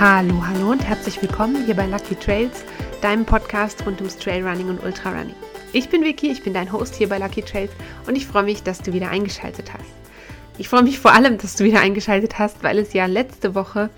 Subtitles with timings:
[0.00, 2.64] Hallo, hallo und herzlich willkommen hier bei Lucky Trails,
[3.00, 5.34] deinem Podcast rund ums Trailrunning und Ultrarunning.
[5.72, 7.72] Ich bin Vicky, ich bin dein Host hier bei Lucky Trails
[8.06, 9.90] und ich freue mich, dass du wieder eingeschaltet hast.
[10.56, 13.90] Ich freue mich vor allem, dass du wieder eingeschaltet hast, weil es ja letzte Woche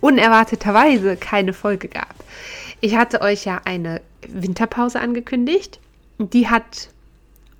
[0.00, 2.14] unerwarteterweise keine Folge gab.
[2.80, 5.80] Ich hatte euch ja eine Winterpause angekündigt.
[6.18, 6.90] Die hat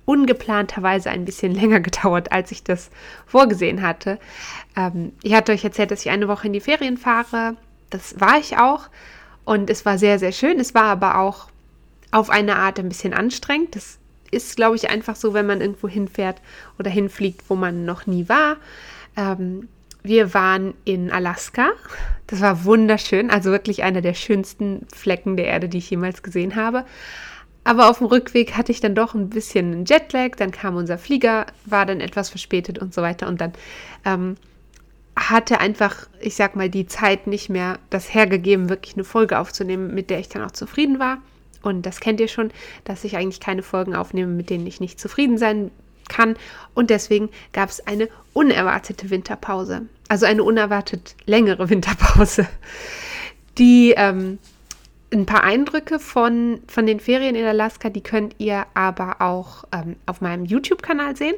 [0.05, 2.89] ungeplanterweise ein bisschen länger gedauert, als ich das
[3.25, 4.17] vorgesehen hatte.
[4.77, 7.57] Ähm, ich hatte euch erzählt, dass ich eine Woche in die Ferien fahre.
[7.95, 8.89] Das war ich auch.
[9.45, 10.59] Und es war sehr, sehr schön.
[10.59, 11.47] Es war aber auch
[12.11, 13.75] auf eine Art ein bisschen anstrengend.
[13.75, 13.99] Das
[14.31, 16.41] ist, glaube ich, einfach so, wenn man irgendwo hinfährt
[16.79, 18.57] oder hinfliegt, wo man noch nie war.
[19.15, 19.69] Ähm,
[20.03, 21.69] wir waren in Alaska.
[22.27, 26.55] Das war wunderschön, also wirklich einer der schönsten Flecken der Erde, die ich jemals gesehen
[26.55, 26.85] habe.
[27.63, 30.35] Aber auf dem Rückweg hatte ich dann doch ein bisschen einen Jetlag.
[30.37, 33.27] Dann kam unser Flieger, war dann etwas verspätet und so weiter.
[33.27, 33.53] Und dann
[34.05, 34.37] ähm,
[35.29, 39.93] hatte einfach, ich sag mal, die Zeit nicht mehr das hergegeben, wirklich eine Folge aufzunehmen,
[39.93, 41.19] mit der ich dann auch zufrieden war.
[41.61, 42.51] Und das kennt ihr schon,
[42.83, 45.71] dass ich eigentlich keine Folgen aufnehme, mit denen ich nicht zufrieden sein
[46.07, 46.35] kann.
[46.73, 49.83] Und deswegen gab es eine unerwartete Winterpause.
[50.07, 52.47] Also eine unerwartet längere Winterpause.
[53.57, 54.37] Die ähm,
[55.11, 59.95] ein paar Eindrücke von, von den Ferien in Alaska, die könnt ihr aber auch ähm,
[60.05, 61.35] auf meinem YouTube-Kanal sehen.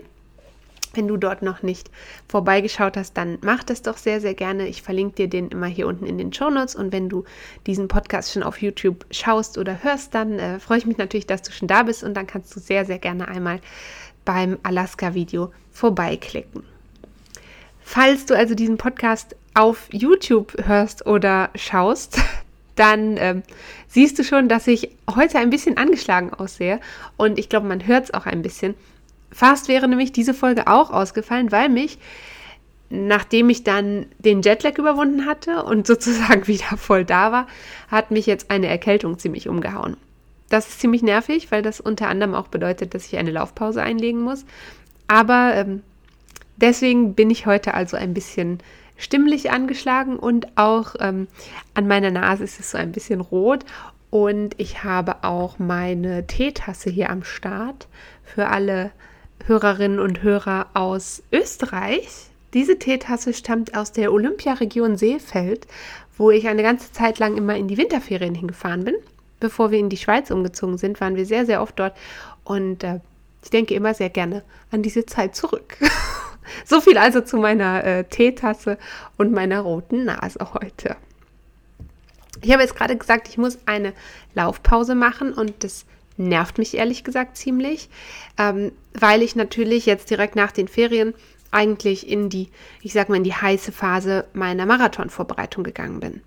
[0.97, 1.91] Wenn du dort noch nicht
[2.27, 4.67] vorbeigeschaut hast, dann mach das doch sehr, sehr gerne.
[4.67, 6.73] Ich verlinke dir den immer hier unten in den Show Notes.
[6.75, 7.23] Und wenn du
[7.67, 11.43] diesen Podcast schon auf YouTube schaust oder hörst, dann äh, freue ich mich natürlich, dass
[11.43, 12.03] du schon da bist.
[12.03, 13.59] Und dann kannst du sehr, sehr gerne einmal
[14.25, 16.63] beim Alaska-Video vorbeiklicken.
[17.79, 22.19] Falls du also diesen Podcast auf YouTube hörst oder schaust,
[22.75, 23.43] dann ähm,
[23.87, 26.79] siehst du schon, dass ich heute ein bisschen angeschlagen aussehe.
[27.17, 28.73] Und ich glaube, man hört es auch ein bisschen.
[29.31, 31.99] Fast wäre nämlich diese Folge auch ausgefallen, weil mich,
[32.89, 37.47] nachdem ich dann den Jetlag überwunden hatte und sozusagen wieder voll da war,
[37.89, 39.97] hat mich jetzt eine Erkältung ziemlich umgehauen.
[40.49, 44.21] Das ist ziemlich nervig, weil das unter anderem auch bedeutet, dass ich eine Laufpause einlegen
[44.21, 44.45] muss.
[45.07, 45.83] Aber ähm,
[46.55, 48.59] deswegen bin ich heute also ein bisschen
[48.97, 51.27] stimmlich angeschlagen und auch ähm,
[51.73, 53.65] an meiner Nase ist es so ein bisschen rot.
[54.09, 57.87] Und ich habe auch meine Teetasse hier am Start
[58.23, 58.91] für alle
[59.45, 62.29] Hörerinnen und Hörer aus Österreich.
[62.53, 65.67] Diese Teetasse stammt aus der Olympiaregion Seefeld,
[66.17, 68.95] wo ich eine ganze Zeit lang immer in die Winterferien hingefahren bin.
[69.39, 71.95] Bevor wir in die Schweiz umgezogen sind, waren wir sehr, sehr oft dort.
[72.43, 72.99] Und äh,
[73.43, 75.77] ich denke immer sehr gerne an diese Zeit zurück.
[76.65, 78.77] So viel also zu meiner äh, Teetasse
[79.17, 80.95] und meiner roten Nase heute.
[82.41, 83.93] Ich habe jetzt gerade gesagt, ich muss eine
[84.33, 85.85] Laufpause machen und das
[86.17, 87.89] nervt mich ehrlich gesagt ziemlich,
[88.37, 91.13] ähm, weil ich natürlich jetzt direkt nach den Ferien
[91.51, 92.49] eigentlich in die,
[92.81, 96.21] ich sag mal, in die heiße Phase meiner Marathonvorbereitung gegangen bin.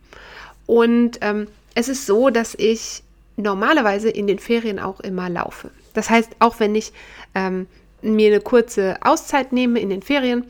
[0.67, 3.03] Und ähm, es ist so, dass ich
[3.37, 5.71] normalerweise in den Ferien auch immer laufe.
[5.95, 6.93] Das heißt, auch wenn ich
[7.35, 7.67] ähm,
[8.03, 10.45] mir eine kurze Auszeit nehme in den Ferien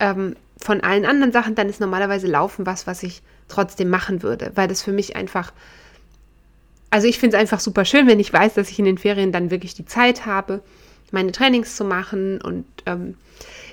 [0.00, 4.52] ähm, von allen anderen Sachen, dann ist normalerweise Laufen was, was ich trotzdem machen würde,
[4.54, 5.52] weil das für mich einfach,
[6.94, 9.32] also ich finde es einfach super schön, wenn ich weiß, dass ich in den Ferien
[9.32, 10.62] dann wirklich die Zeit habe,
[11.10, 13.16] meine Trainings zu machen und ähm,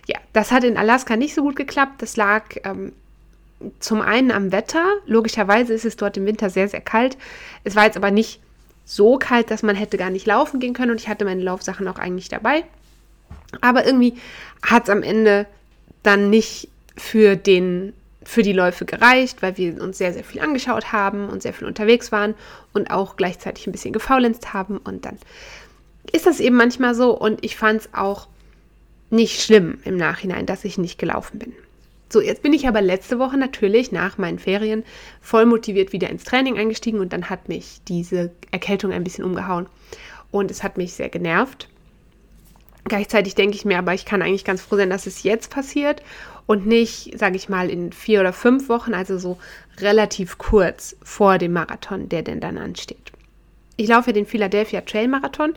[0.07, 2.01] ja, das hat in Alaska nicht so gut geklappt.
[2.01, 2.93] Das lag ähm,
[3.77, 4.83] zum einen am Wetter.
[5.05, 7.15] Logischerweise ist es dort im Winter sehr, sehr kalt.
[7.63, 8.41] Es war jetzt aber nicht
[8.85, 11.87] so kalt, dass man hätte gar nicht laufen gehen können und ich hatte meine Laufsachen
[11.87, 12.63] auch eigentlich dabei.
[13.61, 14.15] Aber irgendwie
[14.63, 15.45] hat es am Ende
[16.01, 17.93] dann nicht für den
[18.23, 21.67] für die Läufe gereicht, weil wir uns sehr, sehr viel angeschaut haben und sehr viel
[21.67, 22.35] unterwegs waren
[22.73, 24.77] und auch gleichzeitig ein bisschen gefaulenzt haben.
[24.77, 25.17] Und dann
[26.11, 27.17] ist das eben manchmal so.
[27.17, 28.27] Und ich fand es auch
[29.09, 31.53] nicht schlimm im Nachhinein, dass ich nicht gelaufen bin.
[32.11, 34.83] So, jetzt bin ich aber letzte Woche natürlich nach meinen Ferien
[35.21, 39.67] voll motiviert wieder ins Training eingestiegen und dann hat mich diese Erkältung ein bisschen umgehauen.
[40.29, 41.69] Und es hat mich sehr genervt.
[42.83, 46.01] Gleichzeitig denke ich mir aber, ich kann eigentlich ganz froh sein, dass es jetzt passiert
[46.45, 49.37] und nicht, sage ich mal, in vier oder fünf Wochen, also so
[49.79, 53.11] relativ kurz vor dem Marathon, der denn dann ansteht.
[53.77, 55.53] Ich laufe den Philadelphia Trail Marathon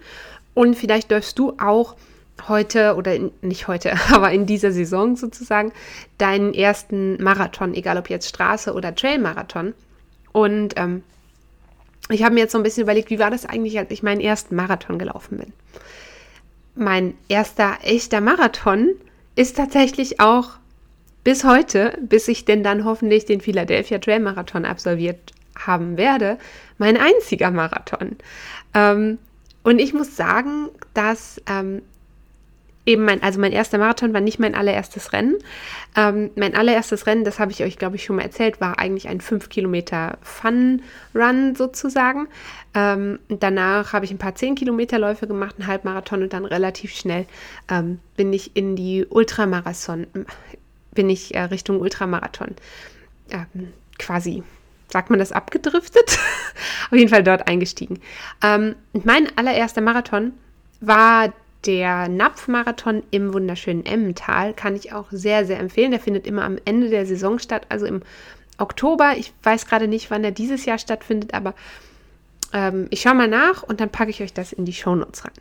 [0.55, 1.97] und vielleicht läufst du auch
[2.49, 5.73] heute oder in, nicht heute, aber in dieser Saison sozusagen
[6.19, 9.75] deinen ersten Marathon, egal ob jetzt Straße oder Trail Marathon.
[10.33, 11.03] Und ähm,
[12.11, 14.21] ich habe mir jetzt so ein bisschen überlegt, wie war das eigentlich, als ich meinen
[14.21, 15.53] ersten Marathon gelaufen bin
[16.75, 18.91] mein erster echter Marathon
[19.37, 20.51] ist tatsächlich auch
[21.25, 26.39] bis heute, bis ich denn dann hoffentlich den Philadelphia Trail Marathon absolviert haben werde,
[26.79, 28.17] mein einziger Marathon.
[28.75, 29.19] Ähm,
[29.63, 31.83] und ich muss sagen, dass ähm,
[32.87, 35.37] eben mein, also mein erster Marathon war nicht mein allererstes Rennen.
[35.97, 39.09] Ähm, mein allererstes Rennen, das habe ich euch, glaube ich, schon mal erzählt, war eigentlich
[39.09, 42.29] ein 5 Kilometer Fun-Run sozusagen.
[42.75, 46.93] Ähm, danach habe ich ein paar 10 Kilometer Läufe gemacht, einen Halbmarathon und dann relativ
[46.93, 47.27] schnell
[47.71, 50.07] ähm, bin ich in die Ultramarathon,
[50.95, 52.55] bin ich äh, Richtung Ultramarathon
[53.31, 54.43] ähm, quasi
[54.95, 56.19] sagt man das, abgedriftet?
[56.91, 57.99] Auf jeden Fall dort eingestiegen.
[58.43, 60.33] Ähm, mein allererster Marathon
[60.81, 61.33] war
[61.67, 65.91] der Napfmarathon im wunderschönen Emmental kann ich auch sehr, sehr empfehlen.
[65.91, 68.03] Der findet immer am Ende der Saison statt, also im
[68.59, 69.15] Oktober.
[69.17, 71.55] Ich weiß gerade nicht, wann er dieses Jahr stattfindet, aber
[72.53, 75.33] ähm, ich schaue mal nach und dann packe ich euch das in die Shownotes rein.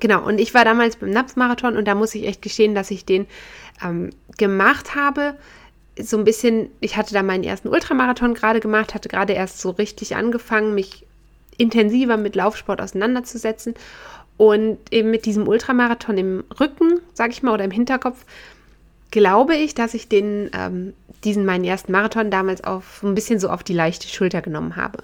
[0.00, 3.04] Genau, und ich war damals beim Napfmarathon und da muss ich echt gestehen, dass ich
[3.04, 3.26] den
[3.84, 5.34] ähm, gemacht habe.
[6.00, 9.70] So ein bisschen, ich hatte da meinen ersten Ultramarathon gerade gemacht, hatte gerade erst so
[9.70, 11.04] richtig angefangen, mich
[11.56, 13.74] intensiver mit Laufsport auseinanderzusetzen
[14.36, 18.24] und eben mit diesem Ultramarathon im Rücken, sage ich mal, oder im Hinterkopf,
[19.10, 23.48] glaube ich, dass ich den, ähm, diesen meinen ersten Marathon damals auf ein bisschen so
[23.48, 25.02] auf die leichte Schulter genommen habe.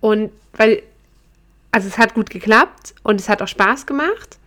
[0.00, 0.82] Und weil,
[1.76, 4.38] also es hat gut geklappt und es hat auch Spaß gemacht.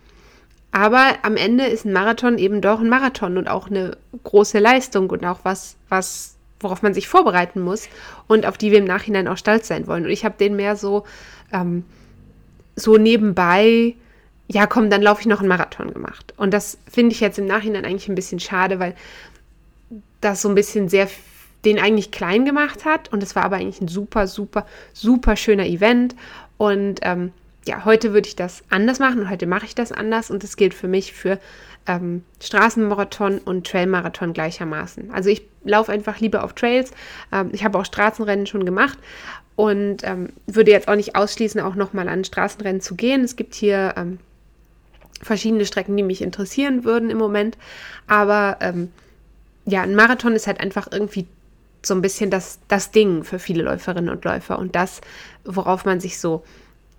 [0.72, 5.08] Aber am Ende ist ein Marathon eben doch ein Marathon und auch eine große Leistung
[5.10, 7.88] und auch was, was, worauf man sich vorbereiten muss
[8.26, 10.06] und auf die wir im Nachhinein auch stolz sein wollen.
[10.06, 11.04] Und ich habe den mehr so
[11.52, 11.84] ähm,
[12.74, 13.94] so nebenbei,
[14.48, 16.34] ja komm, dann laufe ich noch einen Marathon gemacht.
[16.36, 18.96] Und das finde ich jetzt im Nachhinein eigentlich ein bisschen schade, weil
[20.20, 21.06] das so ein bisschen sehr
[21.64, 23.12] den eigentlich klein gemacht hat.
[23.12, 26.16] Und es war aber eigentlich ein super, super, super schöner Event.
[26.60, 27.32] Und ähm,
[27.66, 30.30] ja, heute würde ich das anders machen und heute mache ich das anders.
[30.30, 31.38] Und das gilt für mich für
[31.86, 35.10] ähm, Straßenmarathon und Trailmarathon gleichermaßen.
[35.10, 36.90] Also ich laufe einfach lieber auf Trails.
[37.32, 38.98] Ähm, ich habe auch Straßenrennen schon gemacht
[39.56, 43.24] und ähm, würde jetzt auch nicht ausschließen, auch nochmal an Straßenrennen zu gehen.
[43.24, 44.18] Es gibt hier ähm,
[45.22, 47.56] verschiedene Strecken, die mich interessieren würden im Moment.
[48.06, 48.92] Aber ähm,
[49.64, 51.26] ja, ein Marathon ist halt einfach irgendwie
[51.82, 55.00] so ein bisschen das, das Ding für viele Läuferinnen und Läufer und das,
[55.44, 56.44] worauf man sich so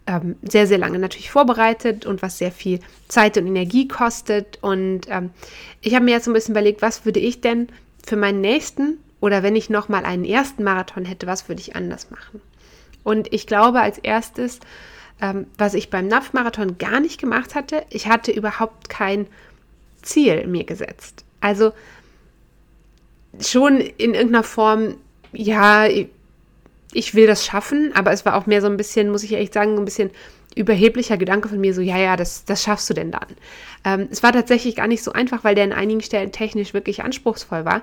[0.08, 4.58] ähm, sehr, sehr lange natürlich vorbereitet und was sehr viel Zeit und Energie kostet.
[4.62, 5.30] Und ähm,
[5.82, 7.68] ich habe mir jetzt so ein bisschen überlegt, was würde ich denn
[8.06, 12.10] für meinen nächsten oder wenn ich nochmal einen ersten Marathon hätte, was würde ich anders
[12.10, 12.42] machen?
[13.04, 14.60] Und ich glaube, als erstes,
[15.22, 19.28] ähm, was ich beim NAF-Marathon gar nicht gemacht hatte, ich hatte überhaupt kein
[20.02, 21.24] Ziel mir gesetzt.
[21.40, 21.74] Also
[23.40, 24.96] schon in irgendeiner Form,
[25.32, 25.88] ja,
[26.94, 29.54] ich will das schaffen, aber es war auch mehr so ein bisschen, muss ich echt
[29.54, 30.12] sagen, ein bisschen
[30.56, 33.28] überheblicher Gedanke von mir, so, ja, ja, das, das schaffst du denn dann.
[33.86, 37.04] Ähm, es war tatsächlich gar nicht so einfach, weil der an einigen Stellen technisch wirklich
[37.04, 37.82] anspruchsvoll war.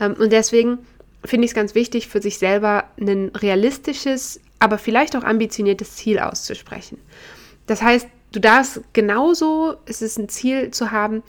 [0.00, 0.78] Ähm, und deswegen
[1.24, 6.20] finde ich es ganz wichtig, für sich selber ein realistisches, aber vielleicht auch ambitioniertes Ziel
[6.20, 6.98] auszusprechen.
[7.66, 11.22] Das heißt, du darfst genauso, es ist ein Ziel zu haben,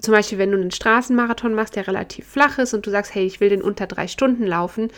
[0.00, 3.24] zum Beispiel, wenn du einen Straßenmarathon machst, der relativ flach ist und du sagst, hey,
[3.24, 4.90] ich will den unter drei Stunden laufen,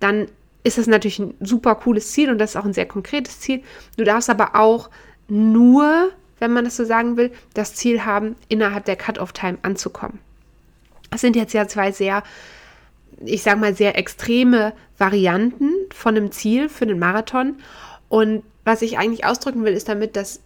[0.00, 0.26] dann
[0.62, 3.62] ist das natürlich ein super cooles Ziel und das ist auch ein sehr konkretes Ziel.
[3.96, 4.90] Du darfst aber auch
[5.28, 10.18] nur, wenn man das so sagen will, das Ziel haben, innerhalb der Cut-off-Time anzukommen.
[11.10, 12.22] Das sind jetzt ja zwei sehr
[13.24, 17.56] ich sage mal, sehr extreme Varianten von einem Ziel für den Marathon.
[18.08, 20.40] Und was ich eigentlich ausdrücken will, ist damit, dass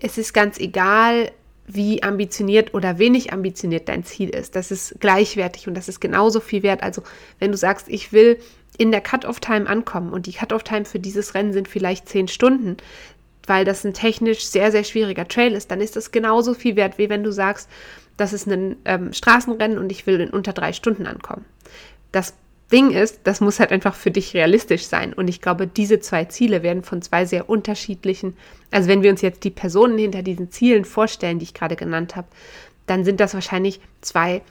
[0.00, 1.30] es ist ganz egal,
[1.66, 4.54] wie ambitioniert oder wenig ambitioniert dein Ziel ist.
[4.54, 6.82] Das ist gleichwertig und das ist genauso viel wert.
[6.82, 7.02] Also
[7.38, 8.38] wenn du sagst, ich will
[8.76, 12.76] in der Cut-off-Time ankommen und die Cut-off-Time für dieses Rennen sind vielleicht zehn Stunden,
[13.46, 16.98] weil das ein technisch sehr, sehr schwieriger Trail ist, dann ist das genauso viel wert,
[16.98, 17.68] wie wenn du sagst,
[18.16, 21.44] das ist ein ähm, Straßenrennen und ich will in unter drei Stunden ankommen.
[22.12, 22.34] Das
[22.72, 25.12] Ding ist, das muss halt einfach für dich realistisch sein.
[25.12, 28.36] Und ich glaube, diese zwei Ziele werden von zwei sehr unterschiedlichen,
[28.70, 32.16] also wenn wir uns jetzt die Personen hinter diesen Zielen vorstellen, die ich gerade genannt
[32.16, 32.28] habe,
[32.86, 34.42] dann sind das wahrscheinlich zwei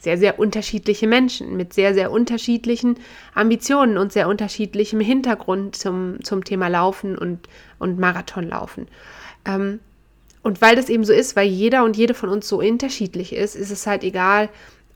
[0.00, 2.96] sehr, sehr unterschiedliche Menschen mit sehr, sehr unterschiedlichen
[3.34, 7.48] Ambitionen und sehr unterschiedlichem Hintergrund zum, zum Thema Laufen und,
[7.78, 8.86] und Marathonlaufen.
[9.44, 9.80] Ähm,
[10.42, 13.56] und weil das eben so ist, weil jeder und jede von uns so unterschiedlich ist,
[13.56, 14.48] ist es halt egal,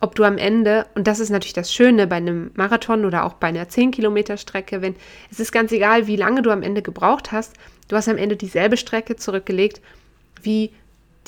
[0.03, 3.35] ob du am Ende, und das ist natürlich das Schöne bei einem Marathon oder auch
[3.35, 4.97] bei einer 10 Kilometer Strecke, wenn
[5.31, 7.55] es ist ganz egal, wie lange du am Ende gebraucht hast,
[7.87, 9.81] du hast am Ende dieselbe Strecke zurückgelegt
[10.43, 10.73] wie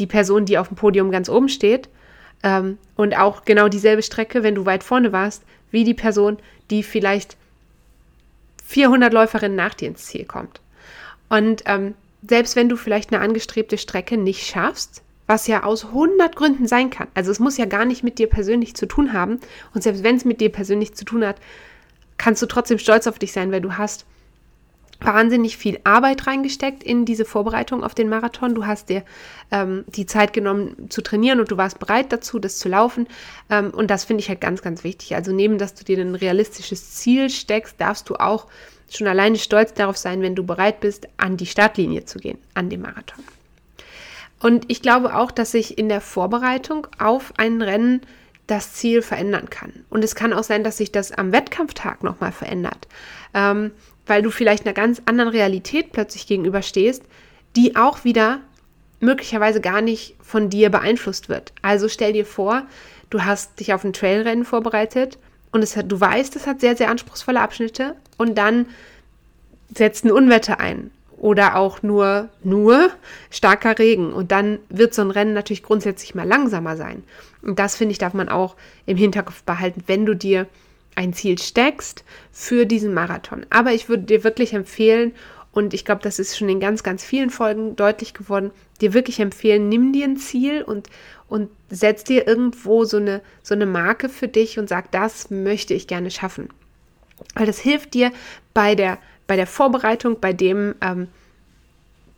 [0.00, 1.88] die Person, die auf dem Podium ganz oben steht.
[2.42, 6.38] Ähm, und auch genau dieselbe Strecke, wenn du weit vorne warst, wie die Person,
[6.70, 7.36] die vielleicht
[8.66, 10.60] 400 Läuferinnen nach dir ins Ziel kommt.
[11.28, 11.94] Und ähm,
[12.28, 16.90] selbst wenn du vielleicht eine angestrebte Strecke nicht schaffst, was ja aus 100 Gründen sein
[16.90, 17.08] kann.
[17.14, 19.40] Also es muss ja gar nicht mit dir persönlich zu tun haben.
[19.74, 21.36] Und selbst wenn es mit dir persönlich zu tun hat,
[22.18, 24.06] kannst du trotzdem stolz auf dich sein, weil du hast
[25.00, 28.54] wahnsinnig viel Arbeit reingesteckt in diese Vorbereitung auf den Marathon.
[28.54, 29.02] Du hast dir
[29.50, 33.06] ähm, die Zeit genommen zu trainieren und du warst bereit dazu, das zu laufen.
[33.50, 35.14] Ähm, und das finde ich halt ganz, ganz wichtig.
[35.14, 38.46] Also neben, dass du dir ein realistisches Ziel steckst, darfst du auch
[38.90, 42.70] schon alleine stolz darauf sein, wenn du bereit bist, an die Startlinie zu gehen, an
[42.70, 43.24] dem Marathon.
[44.44, 48.02] Und ich glaube auch, dass sich in der Vorbereitung auf ein Rennen
[48.46, 49.72] das Ziel verändern kann.
[49.88, 52.86] Und es kann auch sein, dass sich das am Wettkampftag nochmal verändert.
[53.32, 53.70] Ähm,
[54.06, 57.04] weil du vielleicht einer ganz anderen Realität plötzlich gegenüberstehst,
[57.56, 58.40] die auch wieder
[59.00, 61.54] möglicherweise gar nicht von dir beeinflusst wird.
[61.62, 62.66] Also stell dir vor,
[63.08, 65.16] du hast dich auf ein Trailrennen vorbereitet
[65.52, 68.66] und es hat, du weißt, es hat sehr, sehr anspruchsvolle Abschnitte und dann
[69.74, 70.90] setzt ein Unwetter ein
[71.24, 72.90] oder auch nur, nur
[73.30, 77.02] starker Regen und dann wird so ein Rennen natürlich grundsätzlich mal langsamer sein.
[77.40, 80.46] Und das finde ich, darf man auch im Hinterkopf behalten, wenn du dir
[80.94, 83.46] ein Ziel steckst für diesen Marathon.
[83.48, 85.12] Aber ich würde dir wirklich empfehlen,
[85.50, 88.50] und ich glaube, das ist schon in ganz, ganz vielen Folgen deutlich geworden,
[88.82, 90.90] dir wirklich empfehlen, nimm dir ein Ziel und,
[91.26, 95.72] und setz dir irgendwo so eine, so eine Marke für dich und sag, das möchte
[95.72, 96.50] ich gerne schaffen.
[97.34, 98.12] Weil das hilft dir
[98.52, 101.08] bei der, bei der Vorbereitung, bei dem, ähm,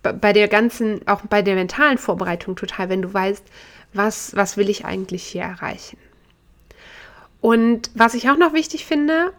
[0.03, 3.45] bei der ganzen, auch bei der mentalen Vorbereitung total, wenn du weißt,
[3.93, 5.99] was, was will ich eigentlich hier erreichen.
[7.41, 9.33] Und was ich auch noch wichtig finde,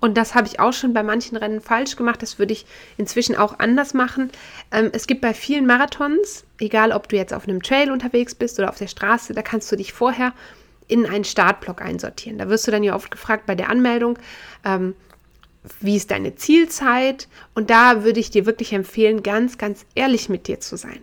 [0.00, 3.36] und das habe ich auch schon bei manchen Rennen falsch gemacht, das würde ich inzwischen
[3.36, 4.30] auch anders machen.
[4.70, 8.58] Ähm, es gibt bei vielen Marathons, egal ob du jetzt auf einem Trail unterwegs bist
[8.58, 10.32] oder auf der Straße, da kannst du dich vorher
[10.86, 12.38] in einen Startblock einsortieren.
[12.38, 14.18] Da wirst du dann ja oft gefragt bei der Anmeldung,
[14.64, 14.94] ähm,
[15.80, 17.28] wie ist deine Zielzeit?
[17.54, 21.00] Und da würde ich dir wirklich empfehlen, ganz, ganz ehrlich mit dir zu sein.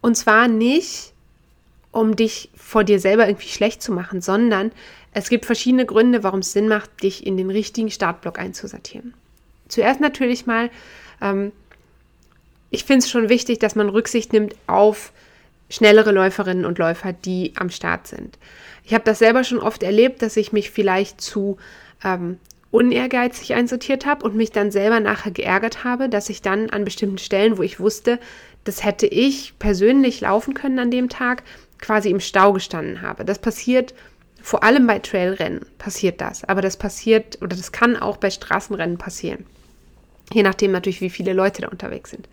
[0.00, 1.12] Und zwar nicht,
[1.92, 4.72] um dich vor dir selber irgendwie schlecht zu machen, sondern
[5.12, 9.14] es gibt verschiedene Gründe, warum es Sinn macht, dich in den richtigen Startblock einzusortieren.
[9.68, 10.70] Zuerst natürlich mal,
[11.20, 11.52] ähm,
[12.70, 15.12] ich finde es schon wichtig, dass man Rücksicht nimmt auf
[15.68, 18.38] schnellere Läuferinnen und Läufer, die am Start sind.
[18.84, 21.58] Ich habe das selber schon oft erlebt, dass ich mich vielleicht zu
[22.04, 22.38] ähm,
[22.70, 27.18] unehrgeizig einsortiert habe und mich dann selber nachher geärgert habe, dass ich dann an bestimmten
[27.18, 28.18] Stellen, wo ich wusste,
[28.64, 31.42] das hätte ich persönlich laufen können an dem Tag,
[31.78, 33.24] quasi im Stau gestanden habe.
[33.24, 33.94] Das passiert
[34.42, 38.98] vor allem bei Trailrennen passiert das, aber das passiert oder das kann auch bei Straßenrennen
[38.98, 39.46] passieren.
[40.32, 42.28] Je nachdem natürlich, wie viele Leute da unterwegs sind.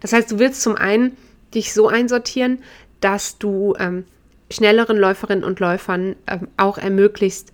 [0.00, 1.16] Das heißt, du willst zum einen
[1.54, 2.62] dich so einsortieren,
[3.00, 4.04] dass du ähm,
[4.50, 7.52] schnelleren Läuferinnen und Läufern ähm, auch ermöglicht,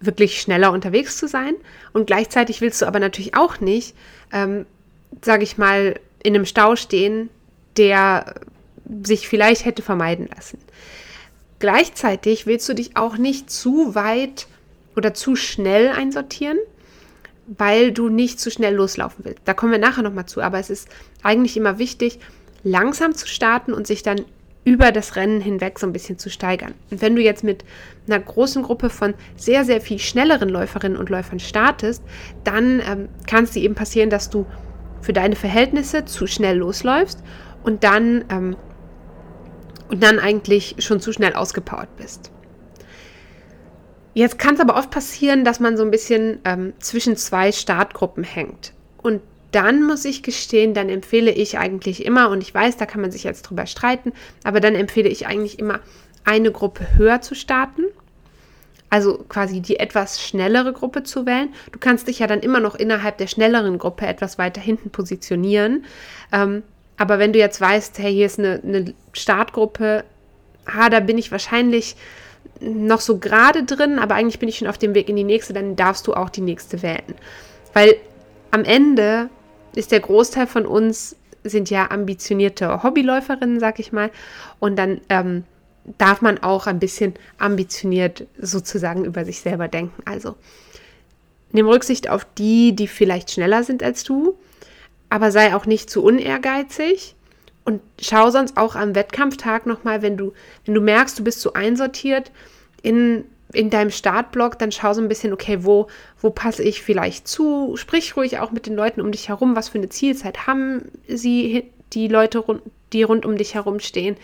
[0.00, 1.54] wirklich schneller unterwegs zu sein.
[1.92, 3.94] Und gleichzeitig willst du aber natürlich auch nicht,
[4.32, 4.66] ähm,
[5.22, 7.30] sage ich mal, in einem Stau stehen,
[7.76, 8.34] der
[9.02, 10.58] sich vielleicht hätte vermeiden lassen.
[11.58, 14.46] Gleichzeitig willst du dich auch nicht zu weit
[14.96, 16.58] oder zu schnell einsortieren,
[17.46, 19.40] weil du nicht zu schnell loslaufen willst.
[19.44, 20.88] Da kommen wir nachher nochmal zu, aber es ist
[21.22, 22.18] eigentlich immer wichtig,
[22.62, 24.24] langsam zu starten und sich dann
[24.68, 26.74] über das Rennen hinweg so ein bisschen zu steigern.
[26.90, 27.64] Und wenn du jetzt mit
[28.06, 32.02] einer großen Gruppe von sehr, sehr viel schnelleren Läuferinnen und Läufern startest,
[32.44, 34.44] dann ähm, kann es dir eben passieren, dass du
[35.00, 37.22] für deine Verhältnisse zu schnell losläufst
[37.64, 38.56] und dann ähm,
[39.88, 42.30] und dann eigentlich schon zu schnell ausgepowert bist.
[44.12, 48.22] Jetzt kann es aber oft passieren, dass man so ein bisschen ähm, zwischen zwei Startgruppen
[48.22, 48.74] hängt.
[48.98, 49.22] Und
[49.52, 53.10] dann muss ich gestehen, dann empfehle ich eigentlich immer, und ich weiß, da kann man
[53.10, 54.12] sich jetzt drüber streiten,
[54.44, 55.80] aber dann empfehle ich eigentlich immer,
[56.24, 57.84] eine Gruppe höher zu starten.
[58.90, 61.50] Also quasi die etwas schnellere Gruppe zu wählen.
[61.72, 65.84] Du kannst dich ja dann immer noch innerhalb der schnelleren Gruppe etwas weiter hinten positionieren.
[66.32, 66.62] Ähm,
[66.96, 70.04] aber wenn du jetzt weißt, hey, hier ist eine, eine Startgruppe,
[70.64, 71.96] ah, da bin ich wahrscheinlich
[72.60, 75.52] noch so gerade drin, aber eigentlich bin ich schon auf dem Weg in die nächste,
[75.52, 77.14] dann darfst du auch die nächste wählen.
[77.72, 77.96] Weil
[78.50, 79.28] am Ende
[79.74, 84.10] ist der Großteil von uns sind ja ambitionierte Hobbyläuferinnen, sag ich mal.
[84.58, 85.44] Und dann ähm,
[85.96, 90.02] darf man auch ein bisschen ambitioniert sozusagen über sich selber denken.
[90.04, 90.34] Also
[91.52, 94.36] nimm Rücksicht auf die, die vielleicht schneller sind als du
[95.10, 97.14] aber sei auch nicht zu unehrgeizig
[97.64, 100.32] und schau sonst auch am Wettkampftag nochmal, wenn du,
[100.64, 102.30] wenn du merkst, du bist so einsortiert
[102.82, 105.86] in, in deinem Startblock, dann schau so ein bisschen, okay, wo,
[106.20, 107.76] wo passe ich vielleicht zu?
[107.76, 111.64] Sprich ruhig auch mit den Leuten um dich herum, was für eine Zielzeit haben sie,
[111.92, 112.44] die Leute,
[112.92, 114.16] die rund um dich herum stehen.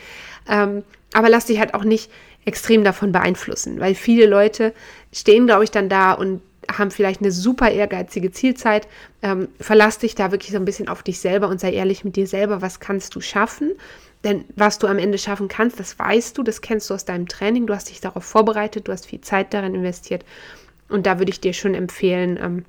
[0.49, 2.11] Ähm, aber lass dich halt auch nicht
[2.45, 4.75] extrem davon beeinflussen, weil viele Leute
[5.13, 8.89] stehen, glaube ich, dann da und haben vielleicht eine super ehrgeizige Zielzeit.
[9.23, 12.17] Ähm, verlass dich da wirklich so ein bisschen auf dich selber und sei ehrlich mit
[12.17, 13.73] dir selber, was kannst du schaffen.
[14.25, 17.29] Denn was du am Ende schaffen kannst, das weißt du, das kennst du aus deinem
[17.29, 20.25] Training, du hast dich darauf vorbereitet, du hast viel Zeit darin investiert.
[20.89, 22.65] Und da würde ich dir schon empfehlen, ähm,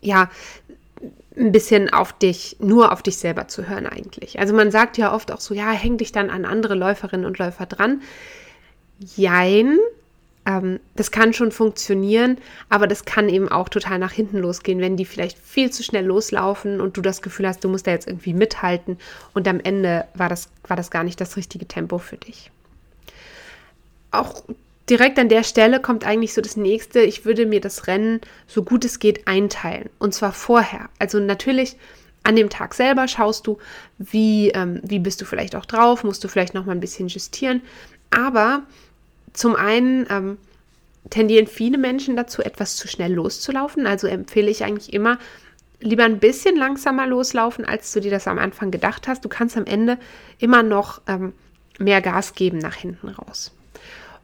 [0.00, 0.30] ja,
[1.36, 4.38] ein bisschen auf dich, nur auf dich selber zu hören eigentlich.
[4.38, 7.38] Also man sagt ja oft auch so, ja, häng dich dann an andere Läuferinnen und
[7.38, 8.02] Läufer dran.
[8.98, 9.78] Jein,
[10.44, 14.96] ähm, das kann schon funktionieren, aber das kann eben auch total nach hinten losgehen, wenn
[14.96, 18.08] die vielleicht viel zu schnell loslaufen und du das Gefühl hast, du musst da jetzt
[18.08, 18.98] irgendwie mithalten
[19.34, 22.50] und am Ende war das, war das gar nicht das richtige Tempo für dich.
[24.10, 24.42] Auch
[24.90, 27.00] direkt an der Stelle kommt eigentlich so das nächste.
[27.00, 29.88] Ich würde mir das Rennen so gut es geht einteilen.
[29.98, 30.90] Und zwar vorher.
[30.98, 31.76] Also natürlich
[32.24, 33.58] an dem Tag selber schaust du,
[33.98, 37.08] wie, ähm, wie bist du vielleicht auch drauf, musst du vielleicht noch mal ein bisschen
[37.08, 37.62] justieren.
[38.10, 38.64] Aber
[39.32, 40.38] zum einen ähm,
[41.10, 43.86] tendieren viele Menschen dazu, etwas zu schnell loszulaufen.
[43.86, 45.18] Also empfehle ich eigentlich immer,
[45.80, 49.24] lieber ein bisschen langsamer loslaufen, als du dir das am Anfang gedacht hast.
[49.24, 49.98] Du kannst am Ende
[50.38, 51.32] immer noch ähm,
[51.78, 53.52] mehr Gas geben nach hinten raus.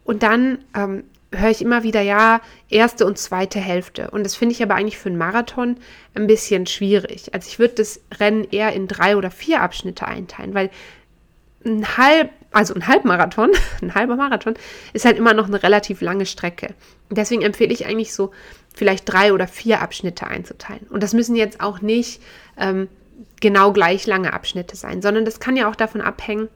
[0.05, 4.11] Und dann ähm, höre ich immer wieder, ja, erste und zweite Hälfte.
[4.11, 5.77] Und das finde ich aber eigentlich für einen Marathon
[6.15, 7.35] ein bisschen schwierig.
[7.35, 10.71] Also ich würde das Rennen eher in drei oder vier Abschnitte einteilen, weil
[11.65, 13.51] ein halb, also ein Halbmarathon,
[13.83, 14.55] ein halber Marathon
[14.93, 16.75] ist halt immer noch eine relativ lange Strecke.
[17.11, 18.33] Deswegen empfehle ich eigentlich so
[18.75, 20.87] vielleicht drei oder vier Abschnitte einzuteilen.
[20.91, 22.23] Und das müssen jetzt auch nicht
[22.57, 22.89] ähm,
[23.41, 26.49] genau gleich lange Abschnitte sein, sondern das kann ja auch davon abhängen,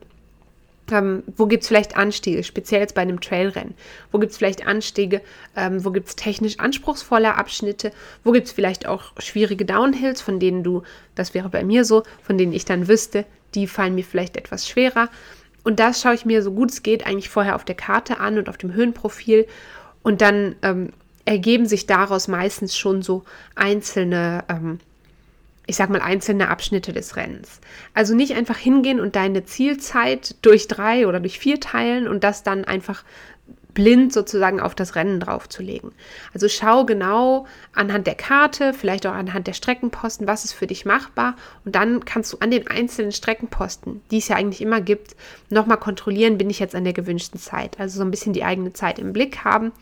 [0.91, 3.75] ähm, wo gibt es vielleicht Anstiege, speziell jetzt bei einem Trailrennen?
[4.11, 5.23] Wo gibt es vielleicht Anstiege?
[5.57, 7.93] Ähm, wo gibt es technisch anspruchsvolle Abschnitte?
[8.25, 10.83] Wo gibt es vielleicht auch schwierige Downhills, von denen du,
[11.15, 14.69] das wäre bei mir so, von denen ich dann wüsste, die fallen mir vielleicht etwas
[14.69, 15.09] schwerer.
[15.65, 18.39] Und das schaue ich mir so gut es geht eigentlich vorher auf der Karte an
[18.39, 19.47] und auf dem Höhenprofil.
[20.03, 20.91] Und dann ähm,
[21.25, 24.81] ergeben sich daraus meistens schon so einzelne ähm,
[25.67, 27.61] ich sag mal, einzelne Abschnitte des Rennens.
[27.95, 32.43] Also nicht einfach hingehen und deine Zielzeit durch drei oder durch vier teilen und das
[32.43, 33.05] dann einfach
[33.75, 35.93] blind sozusagen auf das Rennen draufzulegen.
[36.35, 40.85] Also schau genau anhand der Karte, vielleicht auch anhand der Streckenposten, was ist für dich
[40.85, 45.17] machbar und dann kannst du an den einzelnen Streckenposten, die es ja eigentlich immer gibt,
[45.51, 47.81] nochmal kontrollieren, bin ich jetzt an der gewünschten Zeit.
[47.81, 49.73] Also so ein bisschen die eigene Zeit im Blick haben,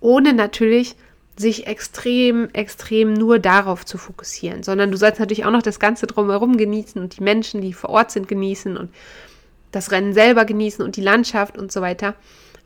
[0.00, 0.96] ohne natürlich
[1.36, 6.06] sich extrem, extrem nur darauf zu fokussieren, sondern du sollst natürlich auch noch das Ganze
[6.06, 8.90] drumherum genießen und die Menschen, die vor Ort sind, genießen und
[9.70, 12.14] das Rennen selber genießen und die Landschaft und so weiter.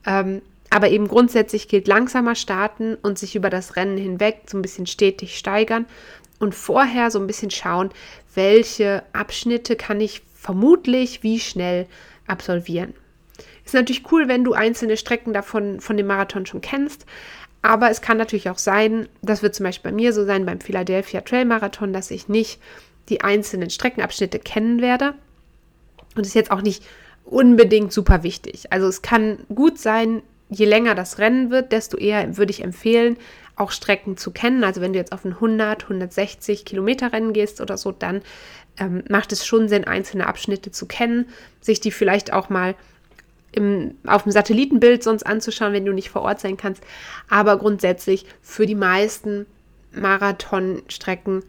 [0.05, 4.63] Ähm, aber eben grundsätzlich gilt langsamer starten und sich über das Rennen hinweg so ein
[4.63, 5.87] bisschen stetig steigern
[6.39, 7.91] und vorher so ein bisschen schauen,
[8.35, 11.87] welche Abschnitte kann ich vermutlich wie schnell
[12.27, 12.95] absolvieren.
[13.65, 17.07] Ist natürlich cool, wenn du einzelne Strecken davon von dem Marathon schon kennst,
[17.63, 20.61] aber es kann natürlich auch sein, das wird zum Beispiel bei mir so sein beim
[20.61, 22.61] Philadelphia Trail Marathon, dass ich nicht
[23.09, 25.15] die einzelnen Streckenabschnitte kennen werde.
[26.15, 26.85] Und ist jetzt auch nicht
[27.25, 28.73] unbedingt super wichtig.
[28.73, 33.17] Also es kann gut sein, je länger das Rennen wird, desto eher würde ich empfehlen,
[33.57, 34.65] auch Strecken zu kennen.
[34.65, 38.23] Also wenn du jetzt auf ein 100, 160 Kilometer Rennen gehst oder so, dann
[38.79, 41.29] ähm, macht es schon Sinn, einzelne Abschnitte zu kennen,
[41.61, 42.75] sich die vielleicht auch mal
[43.53, 46.83] im, auf dem Satellitenbild sonst anzuschauen, wenn du nicht vor Ort sein kannst.
[47.29, 49.47] Aber grundsätzlich für die meisten
[49.93, 51.43] Marathonstrecken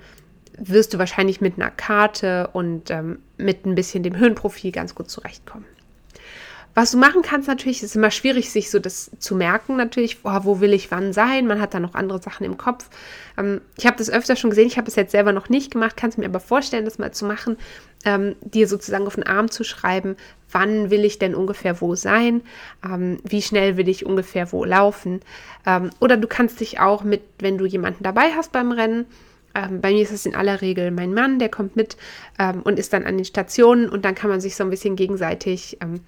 [0.58, 5.10] wirst du wahrscheinlich mit einer Karte und ähm, mit ein bisschen dem Höhenprofil ganz gut
[5.10, 5.66] zurechtkommen.
[6.78, 10.40] Was du machen kannst natürlich, ist immer schwierig, sich so das zu merken natürlich, oh,
[10.44, 12.88] wo will ich wann sein, man hat da noch andere Sachen im Kopf.
[13.36, 15.98] Ähm, ich habe das öfter schon gesehen, ich habe es jetzt selber noch nicht gemacht,
[15.98, 17.58] kannst mir aber vorstellen, das mal zu machen,
[18.06, 20.18] ähm, dir sozusagen auf den Arm zu schreiben,
[20.52, 22.44] wann will ich denn ungefähr wo sein,
[22.86, 25.22] ähm, wie schnell will ich ungefähr wo laufen.
[25.66, 29.08] Ähm, oder du kannst dich auch mit, wenn du jemanden dabei hast beim Rennen,
[29.56, 31.98] ähm, bei mir ist es in aller Regel mein Mann, der kommt mit
[32.38, 34.96] ähm, und ist dann an den Stationen und dann kann man sich so ein bisschen
[34.96, 36.02] gegenseitig ähm,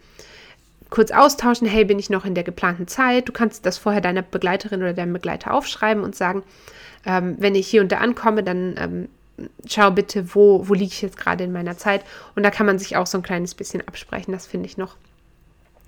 [0.90, 3.28] kurz austauschen, hey, bin ich noch in der geplanten Zeit?
[3.28, 6.44] Du kannst das vorher deiner Begleiterin oder deinem Begleiter aufschreiben und sagen,
[7.06, 9.10] ähm, wenn ich hier und da ankomme, dann ähm,
[9.68, 12.04] schau bitte, wo, wo liege ich jetzt gerade in meiner Zeit?
[12.36, 14.32] Und da kann man sich auch so ein kleines bisschen absprechen.
[14.32, 14.98] Das finde ich noch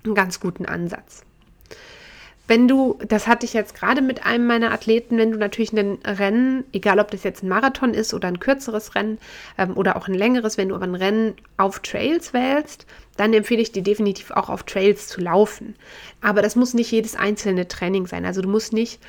[0.04, 1.24] einen ganz guten Ansatz.
[2.48, 5.98] Wenn du, das hatte ich jetzt gerade mit einem meiner Athleten, wenn du natürlich ein
[6.04, 9.18] Rennen, egal ob das jetzt ein Marathon ist oder ein kürzeres Rennen
[9.58, 13.62] ähm, oder auch ein längeres, wenn du aber ein Rennen auf Trails wählst, dann empfehle
[13.62, 15.76] ich dir definitiv auch auf Trails zu laufen.
[16.20, 18.24] Aber das muss nicht jedes einzelne Training sein.
[18.24, 19.00] Also du musst nicht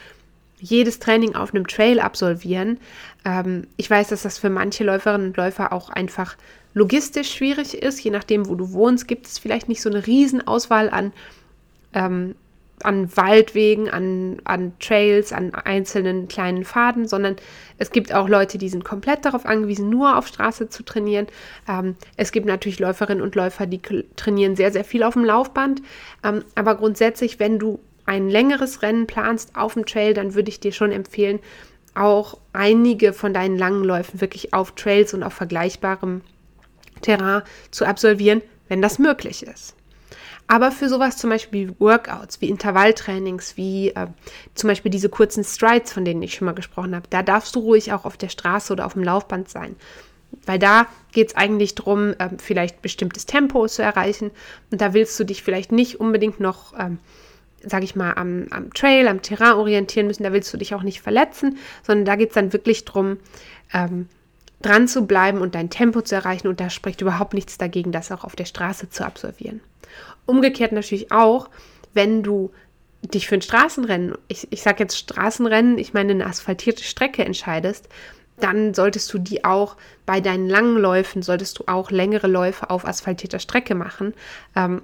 [0.59, 2.79] jedes Training auf einem Trail absolvieren.
[3.25, 6.37] Ähm, ich weiß, dass das für manche Läuferinnen und Läufer auch einfach
[6.75, 7.99] logistisch schwierig ist.
[8.01, 11.11] Je nachdem, wo du wohnst, gibt es vielleicht nicht so eine Riesenauswahl an
[11.93, 12.35] ähm,
[12.85, 17.35] an Waldwegen, an, an Trails, an einzelnen kleinen Faden, sondern
[17.77, 21.27] es gibt auch Leute, die sind komplett darauf angewiesen, nur auf Straße zu trainieren.
[21.67, 23.81] Ähm, es gibt natürlich Läuferinnen und Läufer, die
[24.15, 25.81] trainieren sehr, sehr viel auf dem Laufband.
[26.23, 30.59] Ähm, aber grundsätzlich, wenn du ein längeres Rennen planst auf dem Trail, dann würde ich
[30.59, 31.39] dir schon empfehlen,
[31.95, 36.21] auch einige von deinen langen Läufen wirklich auf Trails und auf vergleichbarem
[37.01, 39.75] Terrain zu absolvieren, wenn das möglich ist.
[40.47, 44.07] Aber für sowas zum Beispiel wie Workouts, wie Intervalltrainings, wie äh,
[44.55, 47.59] zum Beispiel diese kurzen Strides, von denen ich schon mal gesprochen habe, da darfst du
[47.59, 49.75] ruhig auch auf der Straße oder auf dem Laufband sein.
[50.45, 54.31] Weil da geht es eigentlich darum, äh, vielleicht bestimmtes Tempo zu erreichen.
[54.71, 56.99] Und da willst du dich vielleicht nicht unbedingt noch, ähm,
[57.63, 60.23] sage ich mal, am, am, Trail, am Terrain orientieren müssen.
[60.23, 63.17] Da willst du dich auch nicht verletzen, sondern da geht es dann wirklich darum,
[63.73, 64.09] ähm,
[64.61, 66.47] dran zu bleiben und dein Tempo zu erreichen.
[66.47, 69.61] Und da spricht überhaupt nichts dagegen, das auch auf der Straße zu absolvieren.
[70.25, 71.49] Umgekehrt natürlich auch,
[71.93, 72.51] wenn du
[73.01, 77.89] dich für ein Straßenrennen, ich, ich sage jetzt Straßenrennen, ich meine eine asphaltierte Strecke entscheidest,
[78.39, 82.85] dann solltest du die auch bei deinen langen Läufen, solltest du auch längere Läufe auf
[82.85, 84.13] asphaltierter Strecke machen,
[84.55, 84.81] ähm,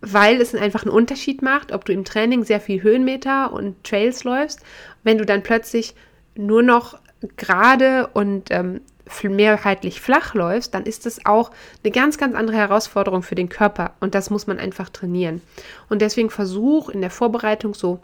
[0.00, 4.22] weil es einfach einen Unterschied macht, ob du im Training sehr viel Höhenmeter und Trails
[4.24, 4.60] läufst,
[5.02, 5.94] wenn du dann plötzlich
[6.36, 6.98] nur noch
[7.36, 8.80] gerade und ähm,
[9.24, 11.50] mehrheitlich flach läufst, dann ist es auch
[11.82, 15.40] eine ganz, ganz andere Herausforderung für den Körper und das muss man einfach trainieren.
[15.88, 18.00] Und deswegen versuch in der Vorbereitung so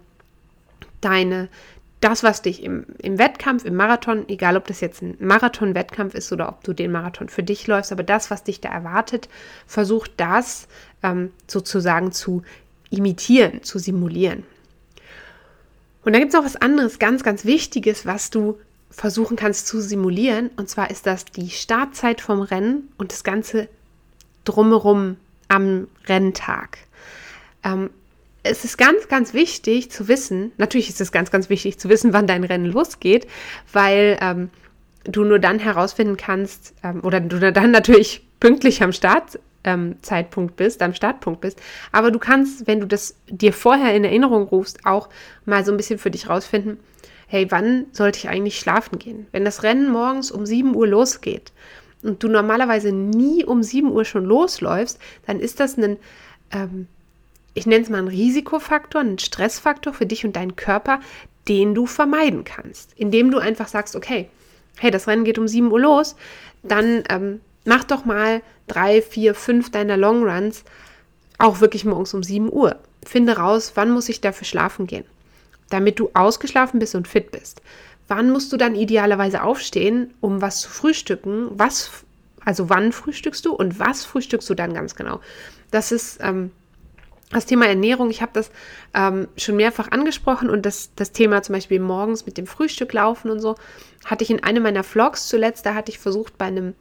[1.00, 1.48] deine,
[2.00, 6.32] das, was dich im, im Wettkampf, im Marathon, egal ob das jetzt ein Marathon-Wettkampf ist
[6.32, 9.28] oder ob du den Marathon für dich läufst, aber das, was dich da erwartet,
[9.66, 10.68] versuch das
[11.02, 12.42] ähm, sozusagen zu
[12.90, 14.44] imitieren, zu simulieren.
[16.04, 18.58] Und dann gibt es noch was anderes, ganz, ganz Wichtiges, was du
[18.94, 20.50] versuchen kannst zu simulieren.
[20.56, 23.68] Und zwar ist das die Startzeit vom Rennen und das Ganze
[24.44, 25.16] drumherum
[25.48, 26.78] am Renntag.
[27.64, 27.90] Ähm,
[28.42, 32.12] es ist ganz, ganz wichtig zu wissen, natürlich ist es ganz, ganz wichtig zu wissen,
[32.12, 33.26] wann dein Rennen losgeht,
[33.72, 34.50] weil ähm,
[35.04, 40.82] du nur dann herausfinden kannst ähm, oder du dann natürlich pünktlich am Startzeitpunkt ähm, bist,
[40.82, 41.60] am Startpunkt bist.
[41.92, 45.08] Aber du kannst, wenn du das dir vorher in Erinnerung rufst, auch
[45.46, 46.78] mal so ein bisschen für dich rausfinden,
[47.26, 49.26] hey, wann sollte ich eigentlich schlafen gehen?
[49.32, 51.52] Wenn das Rennen morgens um 7 Uhr losgeht
[52.02, 55.96] und du normalerweise nie um 7 Uhr schon losläufst, dann ist das ein,
[56.52, 56.86] ähm,
[57.54, 61.00] ich nenne es mal ein Risikofaktor, ein Stressfaktor für dich und deinen Körper,
[61.48, 64.28] den du vermeiden kannst, indem du einfach sagst, okay,
[64.78, 66.16] hey, das Rennen geht um 7 Uhr los,
[66.62, 70.64] dann ähm, mach doch mal drei, vier, fünf deiner Longruns
[71.38, 72.76] auch wirklich morgens um 7 Uhr.
[73.04, 75.04] Finde raus, wann muss ich dafür schlafen gehen
[75.70, 77.62] damit du ausgeschlafen bist und fit bist.
[78.08, 81.48] Wann musst du dann idealerweise aufstehen, um was zu frühstücken?
[81.52, 82.04] Was,
[82.44, 85.20] also wann frühstückst du und was frühstückst du dann ganz genau?
[85.70, 86.50] Das ist ähm,
[87.30, 88.10] das Thema Ernährung.
[88.10, 88.50] Ich habe das
[88.94, 93.30] ähm, schon mehrfach angesprochen und das, das Thema zum Beispiel morgens mit dem Frühstück laufen
[93.30, 93.56] und so
[94.04, 95.64] hatte ich in einem meiner Vlogs zuletzt.
[95.64, 96.74] Da hatte ich versucht bei einem,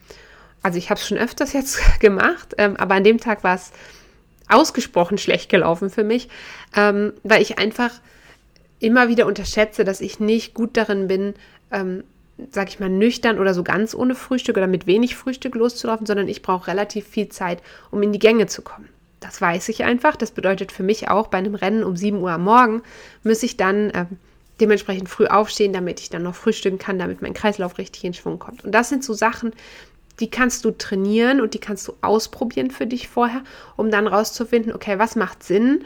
[0.62, 3.72] also ich habe es schon öfters jetzt gemacht, ähm, aber an dem Tag war es
[4.50, 6.28] ausgesprochen schlecht gelaufen für mich,
[6.76, 7.92] ähm, weil ich einfach
[8.84, 11.34] immer wieder unterschätze, dass ich nicht gut darin bin,
[11.72, 12.04] ähm,
[12.52, 16.28] sag ich mal, nüchtern oder so ganz ohne Frühstück oder mit wenig Frühstück loszulaufen, sondern
[16.28, 18.90] ich brauche relativ viel Zeit, um in die Gänge zu kommen.
[19.20, 20.16] Das weiß ich einfach.
[20.16, 22.82] Das bedeutet für mich auch, bei einem Rennen um 7 Uhr am Morgen
[23.24, 24.06] muss ich dann äh,
[24.60, 28.40] dementsprechend früh aufstehen, damit ich dann noch frühstücken kann, damit mein Kreislauf richtig in Schwung
[28.40, 28.66] kommt.
[28.66, 29.54] Und das sind so Sachen,
[30.20, 33.42] die kannst du trainieren und die kannst du ausprobieren für dich vorher,
[33.78, 35.86] um dann rauszufinden, okay, was macht Sinn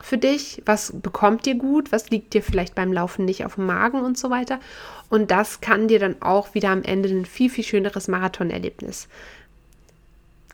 [0.00, 3.66] für dich, was bekommt dir gut, was liegt dir vielleicht beim Laufen nicht auf dem
[3.66, 4.60] Magen und so weiter.
[5.08, 9.08] Und das kann dir dann auch wieder am Ende ein viel, viel schöneres Marathonerlebnis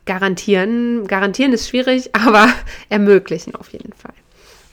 [0.06, 1.06] garantieren.
[1.06, 2.48] Garantieren ist schwierig, aber
[2.88, 4.14] ermöglichen auf jeden Fall.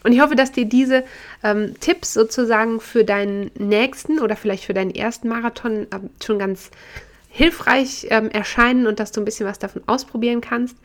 [0.04, 1.04] Und ich hoffe, dass dir diese
[1.44, 6.72] ähm, Tipps sozusagen für deinen nächsten oder vielleicht für deinen ersten Marathon äh, schon ganz
[7.34, 10.76] hilfreich ähm, erscheinen und dass du ein bisschen was davon ausprobieren kannst.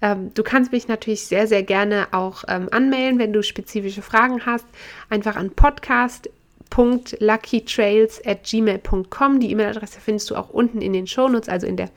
[0.00, 4.46] Ähm, du kannst mich natürlich sehr, sehr gerne auch ähm, anmelden, wenn du spezifische Fragen
[4.46, 4.64] hast.
[5.10, 9.40] Einfach an podcast.luckytrails at gmail.com.
[9.40, 11.90] Die E-Mail-Adresse findest du auch unten in den Shownotes, also in der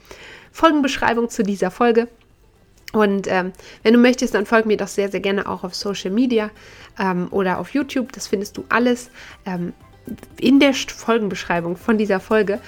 [0.51, 2.07] Folgenbeschreibung zu dieser Folge.
[2.91, 3.51] Und ähm,
[3.83, 6.49] wenn du möchtest, dann folg mir doch sehr, sehr gerne auch auf Social Media
[6.97, 8.11] ähm, oder auf YouTube.
[8.13, 9.11] Das findest du alles
[9.45, 9.73] ähm,
[10.39, 12.59] in der Folgenbeschreibung von dieser Folge.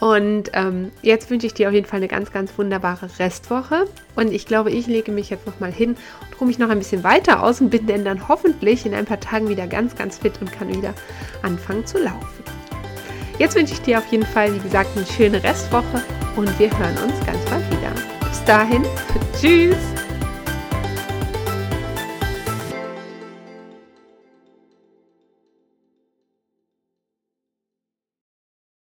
[0.00, 3.84] Und ähm, jetzt wünsche ich dir auf jeden Fall eine ganz, ganz wunderbare Restwoche.
[4.16, 7.04] Und ich glaube, ich lege mich jetzt nochmal hin und ruhe mich noch ein bisschen
[7.04, 10.32] weiter aus und bin dann, dann hoffentlich in ein paar Tagen wieder ganz, ganz fit
[10.40, 10.94] und kann wieder
[11.42, 12.44] anfangen zu laufen.
[13.38, 16.02] Jetzt wünsche ich dir auf jeden Fall, wie gesagt, eine schöne Restwoche
[16.36, 17.92] und wir hören uns ganz bald wieder.
[18.28, 18.84] Bis dahin,
[19.40, 19.99] tschüss!